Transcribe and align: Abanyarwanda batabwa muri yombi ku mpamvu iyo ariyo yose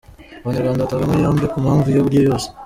Abanyarwanda 0.43 0.83
batabwa 0.85 1.05
muri 1.09 1.25
yombi 1.25 1.45
ku 1.51 1.57
mpamvu 1.63 1.85
iyo 1.87 2.01
ariyo 2.03 2.21
yose 2.29 2.47